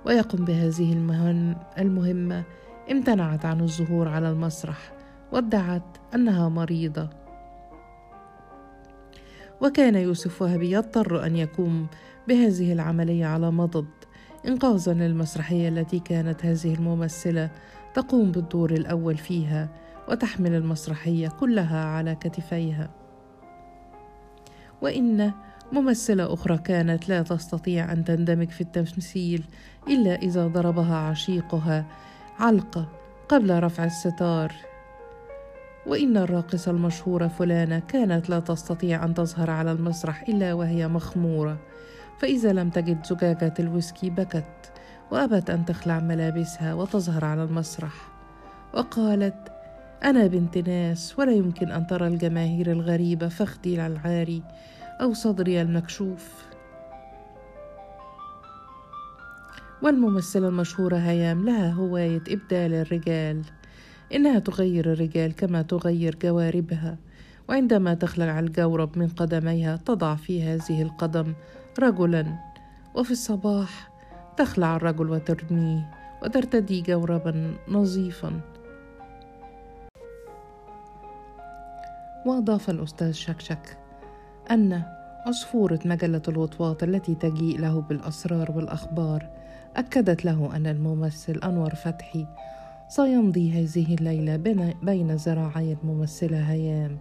ويقم 0.07 0.45
بهذه 0.45 0.93
المهن 0.93 1.57
المهمة 1.79 2.45
امتنعت 2.91 3.45
عن 3.45 3.61
الظهور 3.61 4.09
على 4.09 4.31
المسرح 4.31 4.93
وادعت 5.33 5.97
أنها 6.15 6.49
مريضة. 6.49 7.09
وكان 9.61 9.95
يوسف 9.95 10.43
وهبي 10.43 10.71
يضطر 10.71 11.27
أن 11.27 11.37
يقوم 11.37 11.87
بهذه 12.29 12.73
العملية 12.73 13.27
على 13.27 13.51
مضض. 13.51 13.87
إنقاذا 14.47 14.93
للمسرحية 14.93 15.69
التي 15.69 15.99
كانت 15.99 16.45
هذه 16.45 16.75
الممثلة 16.75 17.51
تقوم 17.95 18.33
بالدور 18.33 18.71
الأول 18.71 19.17
فيها 19.17 19.69
وتحمل 20.09 20.55
المسرحية 20.55 21.29
كلها 21.29 21.85
على 21.85 22.15
كتفيها. 22.15 22.91
وإن 24.83 25.33
ممثلة 25.73 26.35
أخرى 26.35 26.59
كانت 26.59 27.09
لا 27.09 27.23
تستطيع 27.23 27.93
أن 27.93 28.05
تندمج 28.05 28.51
في 28.51 28.61
التمثيل 28.61 29.45
إلا 29.89 30.15
إذا 30.15 30.47
ضربها 30.47 30.97
عشيقها 30.97 31.87
علقة 32.39 32.89
قبل 33.29 33.63
رفع 33.63 33.85
الستار. 33.85 34.53
وإن 35.87 36.17
الراقصة 36.17 36.71
المشهورة 36.71 37.29
فلانة 37.29 37.79
كانت 37.79 38.31
لا 38.31 38.41
تستطيع 38.41 39.05
أن 39.05 39.15
تظهر 39.15 39.51
على 39.51 39.73
المسرح 39.73 40.25
إلا 40.29 40.55
وهي 40.55 40.89
مخمورة. 40.89 41.59
فإذا 42.19 42.53
لم 42.53 42.71
تجد 42.71 43.07
زجاجة 43.07 43.55
الويسكي 43.59 44.11
بكت 44.11 44.73
وأبت 45.11 45.51
أن 45.51 45.65
تخلع 45.65 46.01
ملابسها 46.01 46.75
وتظهر 46.75 47.25
على 47.25 47.45
المسرح. 47.45 48.09
وقالت 48.75 49.53
أنا 50.05 50.27
بنت 50.27 50.59
ناس 50.59 51.19
ولا 51.19 51.33
يمكن 51.33 51.71
أن 51.71 51.87
ترى 51.87 52.07
الجماهير 52.07 52.73
الغريبة 52.73 53.29
فخدي 53.29 53.87
العاري 53.87 54.43
أو 55.01 55.13
صدري 55.13 55.63
المكشوف. 55.63 56.47
والممثلة 59.83 60.49
المشهورة 60.49 60.97
هيام 60.97 61.45
لها 61.45 61.73
هواية 61.73 62.23
إبدال 62.29 62.75
الرجال 62.75 63.43
إنها 64.15 64.39
تغير 64.39 64.93
الرجال 64.93 65.35
كما 65.35 65.63
تغير 65.63 66.17
جواربها 66.23 66.97
وعندما 67.49 67.95
تخلع 67.95 68.39
الجورب 68.39 68.99
من 68.99 69.09
قدميها 69.09 69.77
تضع 69.77 70.15
في 70.15 70.43
هذه 70.43 70.83
القدم 70.83 71.35
رجلا. 71.81 72.27
وفي 72.95 73.11
الصباح 73.11 73.91
تخلع 74.37 74.77
الرجل 74.77 75.11
وترميه 75.11 75.91
وترتدي 76.23 76.83
جوربا 76.83 77.57
نظيفا. 77.69 78.41
وأضاف 82.27 82.71
الأستاذ 82.71 83.13
شكشك 83.13 83.79
أن 84.51 84.83
عصفورة 85.27 85.79
مجلة 85.85 86.23
الوطواط 86.29 86.83
التي 86.83 87.15
تجيء 87.15 87.59
له 87.59 87.81
بالأسرار 87.81 88.53
والأخبار 88.53 89.29
أكدت 89.77 90.25
له 90.25 90.57
أن 90.57 90.67
الممثل 90.67 91.41
أنور 91.45 91.75
فتحي 91.75 92.27
سيمضي 92.89 93.51
هذه 93.51 93.95
الليلة 93.95 94.37
بين 94.83 95.15
ذراعي 95.15 95.77
الممثلة 95.83 96.39
هيام 96.39 96.99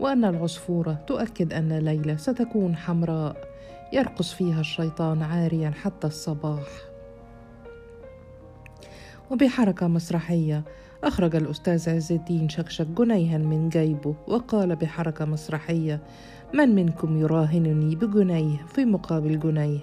وأن 0.00 0.24
العصفورة 0.24 0.92
تؤكد 1.06 1.52
أن 1.52 1.72
ليلة 1.72 2.16
ستكون 2.16 2.76
حمراء 2.76 3.36
يرقص 3.92 4.32
فيها 4.32 4.60
الشيطان 4.60 5.22
عاريا 5.22 5.70
حتى 5.70 6.06
الصباح. 6.06 6.68
وبحركة 9.30 9.88
مسرحية 9.88 10.64
أخرج 11.04 11.36
الأستاذ 11.36 11.90
عز 11.90 12.12
الدين 12.12 12.48
شكشك 12.48 12.86
جنيها 12.86 13.38
من 13.38 13.68
جيبه 13.68 14.14
وقال 14.26 14.76
بحركة 14.76 15.24
مسرحية 15.24 16.00
من 16.54 16.74
منكم 16.74 17.16
يراهنني 17.16 17.96
بجنيه 17.96 18.66
في 18.66 18.84
مقابل 18.84 19.40
جنيه؟ 19.40 19.78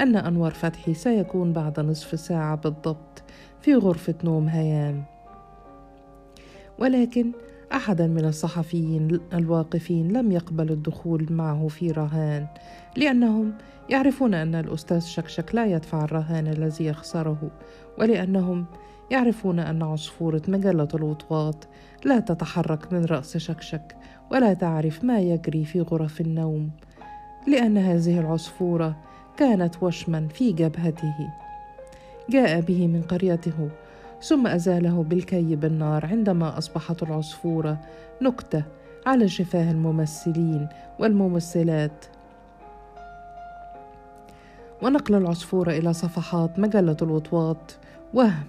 أن 0.00 0.16
أنور 0.16 0.50
فتحي 0.50 0.94
سيكون 0.94 1.52
بعد 1.52 1.80
نصف 1.80 2.20
ساعة 2.20 2.56
بالضبط 2.56 3.22
في 3.60 3.74
غرفة 3.74 4.14
نوم 4.24 4.48
هيام. 4.48 5.04
ولكن 6.78 7.32
أحدا 7.74 8.06
من 8.06 8.24
الصحفيين 8.24 9.20
الواقفين 9.32 10.12
لم 10.12 10.32
يقبل 10.32 10.70
الدخول 10.70 11.26
معه 11.30 11.68
في 11.68 11.90
رهان 11.90 12.46
لأنهم 12.96 13.52
يعرفون 13.90 14.34
أن 14.34 14.54
الأستاذ 14.54 15.00
شكشك 15.00 15.54
لا 15.54 15.66
يدفع 15.66 16.04
الرهان 16.04 16.46
الذي 16.46 16.84
يخسره 16.84 17.50
ولأنهم 17.98 18.64
يعرفون 19.10 19.58
أن 19.58 19.82
عصفورة 19.82 20.42
مجلة 20.48 20.88
الوطواط 20.94 21.68
لا 22.04 22.20
تتحرك 22.20 22.92
من 22.92 23.04
رأس 23.04 23.36
شكشك 23.36 23.96
ولا 24.32 24.54
تعرف 24.54 25.04
ما 25.04 25.20
يجري 25.20 25.64
في 25.64 25.80
غرف 25.80 26.20
النوم 26.20 26.70
لأن 27.48 27.78
هذه 27.78 28.20
العصفورة 28.20 28.96
كانت 29.36 29.82
وشما 29.82 30.28
في 30.28 30.52
جبهته. 30.52 31.14
جاء 32.30 32.60
به 32.60 32.86
من 32.86 33.02
قريته 33.02 33.68
ثم 34.28 34.46
أزاله 34.46 35.02
بالكي 35.02 35.56
بالنار 35.56 36.06
عندما 36.06 36.58
أصبحت 36.58 37.02
العصفورة 37.02 37.80
نكتة 38.22 38.64
على 39.06 39.28
شفاه 39.28 39.70
الممثلين 39.70 40.68
والممثلات. 40.98 42.04
ونقل 44.82 45.14
العصفورة 45.14 45.70
إلى 45.70 45.92
صفحات 45.92 46.58
مجلة 46.58 46.96
الوطواط 47.02 47.76
وهم 48.14 48.44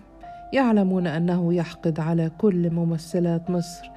يعلمون 0.53 1.07
أنه 1.07 1.53
يحقد 1.53 1.99
على 1.99 2.31
كل 2.37 2.69
ممثلات 2.69 3.49
مصر 3.49 3.89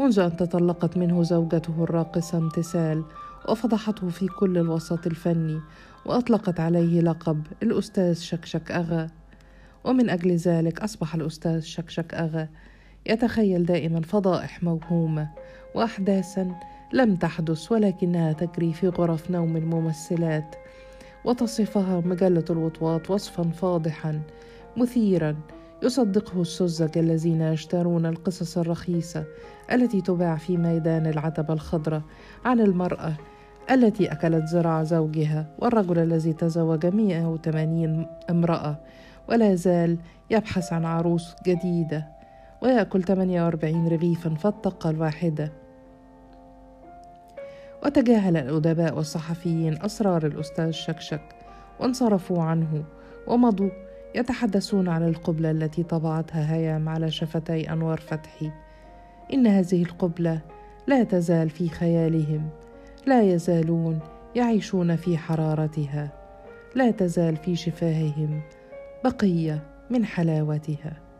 منذ 0.00 0.18
أن 0.18 0.36
تطلقت 0.36 0.96
منه 0.96 1.22
زوجته 1.22 1.84
الراقصة 1.84 2.38
امتثال 2.38 3.04
وفضحته 3.48 4.08
في 4.08 4.26
كل 4.26 4.58
الوسط 4.58 5.06
الفني 5.06 5.60
وأطلقت 6.06 6.60
عليه 6.60 7.00
لقب 7.00 7.46
الأستاذ 7.62 8.14
شكشك 8.20 8.72
أغا. 8.72 9.21
ومن 9.84 10.10
أجل 10.10 10.36
ذلك 10.36 10.80
أصبح 10.80 11.14
الأستاذ 11.14 11.60
شكشك 11.60 12.14
أغا 12.14 12.48
يتخيل 13.06 13.66
دائما 13.66 14.00
فضائح 14.00 14.62
موهومة 14.62 15.28
وأحداثا 15.74 16.54
لم 16.92 17.16
تحدث 17.16 17.72
ولكنها 17.72 18.32
تجري 18.32 18.72
في 18.72 18.88
غرف 18.88 19.30
نوم 19.30 19.56
الممثلات 19.56 20.54
وتصفها 21.24 22.00
مجلة 22.00 22.44
الوطواط 22.50 23.10
وصفا 23.10 23.42
فاضحا 23.42 24.20
مثيرا 24.76 25.36
يصدقه 25.82 26.40
السذج 26.40 26.98
الذين 26.98 27.42
يشترون 27.42 28.06
القصص 28.06 28.58
الرخيصة 28.58 29.24
التي 29.72 30.00
تباع 30.00 30.36
في 30.36 30.56
ميدان 30.56 31.06
العتبة 31.06 31.54
الخضراء 31.54 32.02
عن 32.44 32.60
المرأة 32.60 33.14
التي 33.70 34.12
أكلت 34.12 34.44
زرع 34.44 34.82
زوجها 34.82 35.46
والرجل 35.58 35.98
الذي 35.98 36.32
تزوج 36.32 36.86
180 36.86 38.06
امرأة 38.30 38.80
ولا 39.28 39.54
زال 39.54 39.98
يبحث 40.30 40.72
عن 40.72 40.84
عروس 40.84 41.34
جديدة 41.46 42.08
ويأكل 42.62 43.02
48 43.02 43.88
رغيفا 43.88 44.34
فالطقة 44.34 44.90
الواحدة. 44.90 45.52
وتجاهل 47.84 48.36
الأدباء 48.36 48.96
والصحفيين 48.96 49.82
أسرار 49.82 50.26
الأستاذ 50.26 50.70
شكشك 50.70 51.22
وانصرفوا 51.80 52.42
عنه 52.42 52.84
ومضوا 53.26 53.70
يتحدثون 54.14 54.88
عن 54.88 55.08
القبلة 55.08 55.50
التي 55.50 55.82
طبعتها 55.82 56.54
هيام 56.54 56.88
على 56.88 57.10
شفتي 57.10 57.72
أنور 57.72 58.00
فتحي. 58.00 58.50
إن 59.32 59.46
هذه 59.46 59.82
القبلة 59.82 60.40
لا 60.86 61.04
تزال 61.04 61.50
في 61.50 61.68
خيالهم 61.68 62.48
لا 63.06 63.22
يزالون 63.22 63.98
يعيشون 64.34 64.96
في 64.96 65.18
حرارتها 65.18 66.08
لا 66.74 66.90
تزال 66.90 67.36
في 67.36 67.56
شفاههم. 67.56 68.40
بقية 69.04 69.62
من 69.90 70.04
حلاوتها. 70.04 71.11